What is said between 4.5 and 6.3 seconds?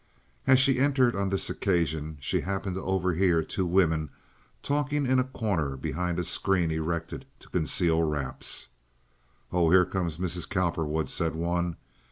talking in a corner behind a